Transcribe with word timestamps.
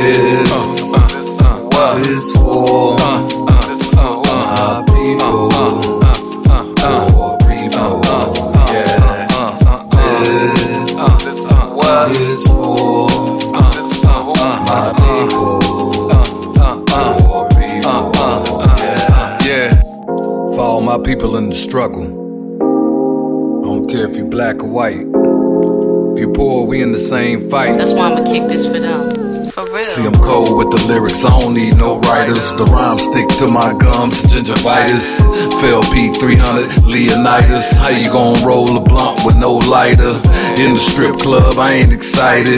This 0.00 0.82
what 0.82 1.98
is 2.06 2.32
for 2.36 2.96
my 2.96 3.20
people. 4.88 5.50
For 7.10 7.36
people. 7.44 8.00
Yeah. 8.72 9.26
This 11.18 11.40
what 11.76 12.10
is 12.16 12.42
for 12.46 13.08
my 14.38 14.92
people. 14.96 15.60
For 17.28 17.44
people. 17.60 18.02
Yeah. 18.80 19.44
Yeah. 19.44 19.70
For 20.54 20.60
all 20.60 20.80
my 20.80 20.96
people 20.96 21.36
in 21.36 21.50
the 21.50 21.54
struggle. 21.54 22.06
I 23.62 23.66
don't 23.66 23.86
care 23.86 24.06
if 24.08 24.16
you 24.16 24.24
black 24.24 24.62
or 24.62 24.68
white. 24.68 25.06
If 26.14 26.20
you 26.20 26.32
poor, 26.34 26.66
we 26.66 26.80
in 26.80 26.92
the 26.92 26.98
same 26.98 27.50
fight. 27.50 27.76
That's 27.76 27.92
why 27.92 28.10
I'ma 28.10 28.24
kick 28.24 28.48
this 28.48 28.66
for 28.66 28.78
them. 28.78 29.19
See, 29.60 30.06
I'm 30.06 30.14
cold 30.14 30.56
with 30.56 30.70
the 30.70 30.82
lyrics, 30.88 31.22
I 31.22 31.38
don't 31.38 31.52
need 31.52 31.76
no 31.76 32.00
writers. 32.00 32.40
The 32.56 32.64
rhymes 32.72 33.02
stick 33.02 33.28
to 33.40 33.46
my 33.46 33.76
gums, 33.76 34.24
gingivitis. 34.24 35.20
Phil 35.60 35.82
P300, 35.92 36.86
Leonidas. 36.86 37.70
How 37.72 37.88
you 37.88 38.08
gon' 38.10 38.42
roll 38.42 38.64
a 38.78 38.80
blunt 38.80 39.20
with 39.26 39.36
no 39.36 39.60
lighter? 39.68 40.16
In 40.56 40.72
the 40.72 40.80
strip 40.80 41.18
club, 41.18 41.58
I 41.58 41.74
ain't 41.74 41.92
excited. 41.92 42.56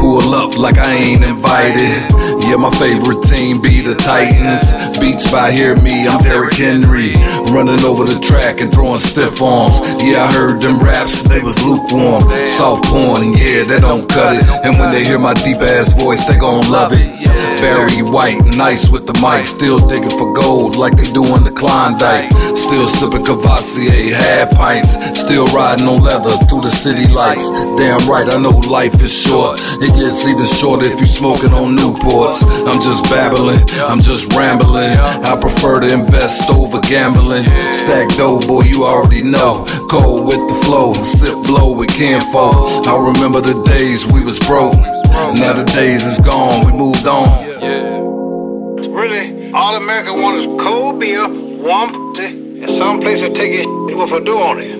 Pull 0.00 0.32
up 0.32 0.56
like 0.56 0.78
I 0.78 0.94
ain't 0.94 1.22
invited. 1.22 2.08
Yeah, 2.48 2.56
my 2.56 2.70
favorite 2.72 3.20
team 3.28 3.60
be 3.60 3.82
the 3.82 3.94
Titans. 3.94 4.72
Beats 4.98 5.30
by 5.30 5.52
Hear 5.52 5.76
Me, 5.76 6.08
I'm 6.08 6.22
Derrick 6.24 6.56
Henry. 6.56 7.12
Running 7.52 7.84
over 7.84 8.04
the 8.04 8.18
track 8.24 8.62
and 8.62 8.72
throwing 8.72 8.98
stiff 8.98 9.42
arms. 9.42 9.78
Yeah, 10.02 10.24
I 10.24 10.32
heard 10.32 10.62
them 10.62 10.80
raps, 10.80 11.20
they 11.20 11.40
was 11.40 11.60
lukewarm. 11.62 12.24
Soft 12.46 12.84
porn, 12.86 13.36
yeah, 13.36 13.64
they 13.64 13.78
don't 13.78 14.08
cut 14.08 14.36
it. 14.36 14.44
And 14.64 14.78
when 14.80 14.90
they 14.90 15.04
hear 15.04 15.18
my 15.18 15.34
deep 15.34 15.60
ass 15.60 15.92
voice, 16.00 16.29
they 16.30 16.38
gon' 16.38 16.70
love 16.70 16.92
it. 16.92 17.20
Barry 17.60 18.02
White, 18.02 18.40
nice 18.56 18.88
with 18.88 19.06
the 19.06 19.12
mic. 19.20 19.44
Still 19.44 19.78
digging 19.88 20.10
for 20.10 20.32
gold 20.32 20.76
like 20.76 20.96
they 20.96 21.10
do 21.12 21.24
in 21.36 21.44
the 21.44 21.50
Klondike. 21.50 22.30
Still 22.56 22.86
sipping 22.86 23.24
Courvoisier, 23.24 24.14
half 24.14 24.50
pints. 24.56 24.96
Still 25.18 25.46
riding 25.52 25.86
on 25.86 26.00
leather 26.00 26.32
through 26.48 26.62
the 26.62 26.70
city 26.70 27.06
lights. 27.12 27.50
Damn 27.76 28.00
right, 28.08 28.28
I 28.28 28.40
know 28.40 28.56
life 28.70 28.94
is 29.02 29.12
short. 29.12 29.60
It 29.82 29.92
gets 29.92 30.26
even 30.26 30.46
shorter 30.46 30.88
if 30.88 31.00
you 31.00 31.06
smoking 31.06 31.52
on 31.52 31.76
Newports. 31.76 32.42
I'm 32.64 32.80
just 32.80 33.04
babbling, 33.12 33.60
I'm 33.84 34.00
just 34.00 34.32
rambling. 34.32 34.96
I 34.96 35.36
prefer 35.40 35.80
to 35.80 35.88
invest 35.92 36.50
over 36.50 36.80
gambling. 36.80 37.44
Stack 37.72 38.08
dough, 38.16 38.40
boy, 38.40 38.62
you 38.64 38.84
already 38.84 39.22
know. 39.22 39.66
Cold 39.90 40.24
with 40.28 40.38
the 40.48 40.54
flow, 40.66 40.92
sip 40.92 41.34
blow 41.46 41.76
with 41.76 41.90
kinfolk. 41.90 42.86
I 42.86 42.96
remember 42.96 43.40
the 43.40 43.60
days 43.66 44.06
we 44.06 44.22
was 44.22 44.38
broke. 44.38 44.72
Now 44.72 45.52
the 45.52 45.64
days 45.64 46.04
is 46.04 46.16
gone, 46.20 46.64
we 46.64 46.70
moved 46.78 47.08
on. 47.08 47.26
Really, 48.94 49.52
all 49.52 49.74
America 49.74 50.12
want 50.12 50.36
is 50.36 50.46
cold 50.62 51.00
beer, 51.00 51.26
warm 51.26 51.90
pussy, 51.90 52.26
and 52.62 52.70
some 52.70 53.00
place 53.00 53.20
to 53.22 53.30
take 53.30 53.52
your 53.52 53.64
shit 53.64 53.98
with 53.98 54.12
a 54.12 54.20
door 54.24 54.46
on 54.46 54.58
it. 54.60 54.78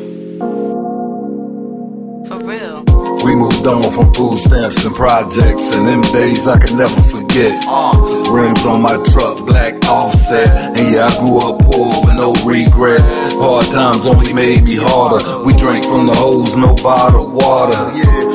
For 2.28 2.38
real. 2.46 2.84
We 3.24 3.34
moved 3.34 3.66
on 3.66 3.82
from 3.82 4.14
food 4.14 4.38
stamps 4.38 4.84
and 4.84 4.94
projects, 4.94 5.74
and 5.74 5.88
them 5.88 6.02
days 6.12 6.46
I 6.46 6.56
can 6.56 6.78
never 6.78 7.02
forget. 7.10 7.52
Uh. 7.66 7.90
Rims 8.30 8.64
on 8.64 8.80
my 8.80 8.94
truck, 9.10 9.44
black 9.44 9.74
offset, 9.88 10.78
and 10.78 10.94
yeah, 10.94 11.06
I 11.06 11.18
grew 11.18 11.38
up 11.38 11.58
poor 11.66 11.88
with 11.88 11.99
no 12.20 12.34
regrets. 12.44 13.16
Hard 13.40 13.64
times 13.72 14.04
only 14.04 14.32
made 14.34 14.62
me 14.62 14.76
harder. 14.76 15.20
We 15.44 15.56
drank 15.56 15.84
from 15.84 16.06
the 16.06 16.14
hose, 16.14 16.54
no 16.54 16.74
bottled 16.84 17.32
water. 17.32 17.80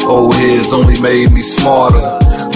Old 0.10 0.34
heads 0.34 0.74
only 0.74 1.00
made 1.02 1.32
me 1.32 1.42
smarter. 1.42 2.02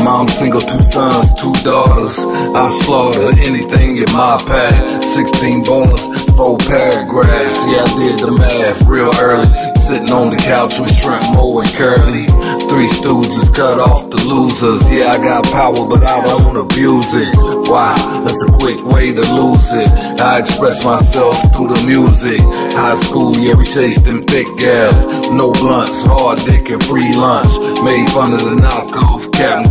Mom 0.04 0.28
single, 0.28 0.62
two 0.62 0.82
sons, 0.82 1.34
two 1.38 1.54
daughters. 1.62 2.18
I 2.56 2.68
slaughter 2.70 3.30
anything 3.46 3.98
in 3.98 4.10
my 4.14 4.42
path. 4.42 5.04
16 5.04 5.64
bars, 5.66 6.02
four 6.34 6.58
paragraphs. 6.58 7.62
Yeah, 7.70 7.86
I 7.86 7.92
did 8.02 8.18
the 8.26 8.34
math 8.34 8.82
real 8.90 9.14
early. 9.22 9.46
Sitting 9.78 10.12
on 10.12 10.32
the 10.32 10.38
couch 10.38 10.80
with 10.80 10.90
Shemp, 10.90 11.22
Moe, 11.36 11.60
and 11.60 11.70
curly. 11.78 12.26
Three 12.70 12.86
stooges 12.86 13.54
cut 13.54 13.80
off 13.80 14.10
the 14.12 14.22
losers. 14.30 14.92
Yeah, 14.92 15.10
I 15.10 15.18
got 15.18 15.44
power, 15.46 15.90
but 15.90 16.08
I 16.08 16.22
don't 16.22 16.56
abuse 16.56 17.14
it. 17.16 17.36
Why? 17.68 17.98
that's 18.22 18.42
a 18.46 18.52
quick 18.62 18.80
way 18.86 19.12
to 19.12 19.26
lose 19.34 19.74
it. 19.74 19.90
I 20.22 20.40
express 20.40 20.86
myself 20.86 21.36
through 21.52 21.74
the 21.74 21.82
music. 21.88 22.40
High 22.78 22.96
school, 22.96 23.36
yeah, 23.38 23.56
we 23.56 23.66
chased 23.66 24.06
them 24.06 24.24
thick 24.24 24.48
gals. 24.58 25.02
No 25.34 25.52
blunts, 25.52 26.06
hard 26.06 26.40
dick 26.46 26.70
and 26.70 26.84
free 26.86 27.12
lunch. 27.14 27.50
Made 27.84 28.10
fun 28.12 28.34
of 28.34 28.42
the 28.42 28.56
knockoff 28.62 29.19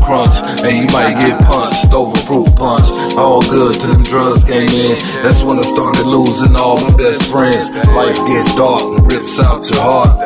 Crunch. 0.08 0.40
And 0.64 0.72
you 0.72 0.88
might 0.88 1.20
get 1.20 1.36
punched 1.44 1.92
over 1.92 2.16
fruit 2.24 2.48
punch. 2.56 2.88
All 3.20 3.42
good 3.44 3.74
till 3.76 3.92
them 3.92 4.02
drugs 4.02 4.42
came 4.42 4.68
in. 4.72 4.96
That's 5.20 5.44
when 5.44 5.58
I 5.58 5.66
started 5.68 6.06
losing 6.08 6.56
all 6.56 6.80
my 6.80 6.96
best 6.96 7.30
friends. 7.30 7.68
Life 7.92 8.16
gets 8.24 8.56
dark 8.56 8.80
and 8.80 9.04
rips 9.04 9.38
out 9.38 9.68
your 9.68 9.84
heart. 9.84 10.16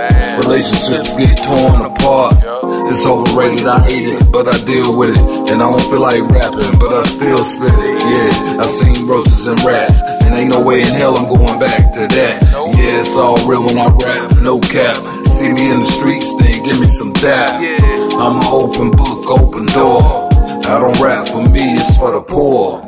Relationships 0.47 1.19
get 1.19 1.35
torn 1.43 1.83
apart. 1.83 2.39
It's 2.87 3.05
overrated, 3.05 3.67
I 3.67 3.83
hate 3.83 4.07
it, 4.07 4.31
but 4.31 4.47
I 4.47 4.57
deal 4.63 4.97
with 4.97 5.19
it. 5.19 5.51
And 5.51 5.59
I 5.59 5.67
don't 5.67 5.83
feel 5.91 6.01
like 6.01 6.23
rapping, 6.31 6.79
but 6.79 6.95
I 6.95 7.03
still 7.03 7.43
spit 7.43 7.75
it. 7.75 7.99
Yeah, 8.07 8.63
I 8.63 8.67
seen 8.71 9.09
roaches 9.09 9.49
and 9.49 9.59
rats. 9.65 10.01
And 10.23 10.35
ain't 10.35 10.51
no 10.51 10.63
way 10.65 10.83
in 10.83 10.95
hell 10.95 11.19
I'm 11.19 11.27
going 11.27 11.59
back 11.59 11.93
to 11.95 12.07
that. 12.07 12.39
Yeah, 12.79 13.03
it's 13.03 13.17
all 13.17 13.35
real 13.51 13.67
when 13.67 13.79
I 13.79 13.91
rap, 13.91 14.39
no 14.39 14.61
cap. 14.61 14.95
See 15.43 15.53
me 15.53 15.73
in 15.73 15.81
the 15.81 15.83
streets, 15.83 16.37
then 16.37 16.53
give 16.65 16.79
me 16.79 16.87
some 16.87 17.13
dap. 17.15 17.61
Yeah. 17.61 17.77
I'm 18.23 18.37
an 18.37 18.45
open 18.47 18.93
book, 18.93 19.29
open 19.29 19.67
door. 19.67 20.29
I 20.71 20.79
don't 20.79 20.97
rap 21.01 21.27
for 21.27 21.43
me, 21.43 21.75
it's 21.75 21.99
for 21.99 22.13
the 22.13 22.21
poor. 22.21 22.79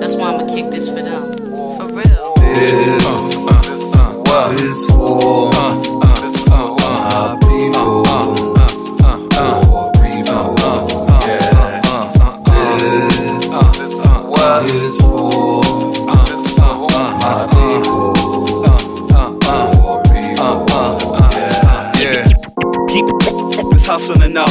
That's 0.00 0.16
why 0.16 0.34
I'ma 0.34 0.54
kick 0.54 0.70
this 0.70 0.86
for 0.86 1.00
them. 1.00 1.32
For 1.78 1.86
real. 1.86 2.34
This 2.36 3.36
uh, 3.46 3.52
uh, 3.52 3.62
uh, 3.96 4.12
what 4.26 4.52
is 4.60 4.90
for 4.90 5.43
hustling 24.14 24.36
up. 24.36 24.48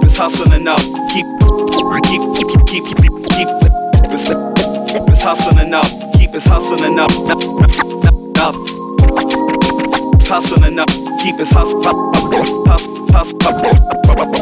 This 0.00 0.16
hustling 0.16 0.68
up. 0.68 0.80
Keep 1.10 1.26
keep 1.72 2.22
keep 2.36 2.54
keep 2.66 2.84
keep 2.86 2.86
keep, 2.96 3.14
keep 3.32 3.48
this 4.10 4.28
this 4.28 5.22
hustling 5.22 5.74
up. 5.74 5.86
Keep 6.14 6.32
this 6.32 6.46
hustling 6.46 6.98
up. 6.98 7.10
Up. 7.28 7.42
up. 8.38 8.54
Hustling 10.22 10.78
up. 10.78 10.88
Keep 11.20 11.36
this 11.36 11.52
hustle 11.52 11.86
up. 11.86 11.96
Hustle 12.66 13.06
hustle 13.12 14.41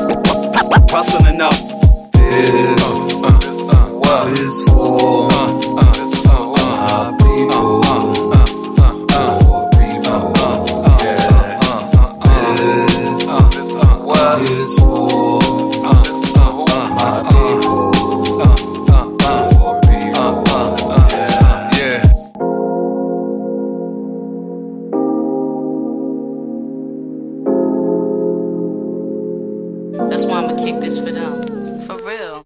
Kick 30.70 30.80
this 30.82 31.00
for 31.00 31.10
them. 31.10 31.80
For 31.80 31.96
real. 31.96 32.30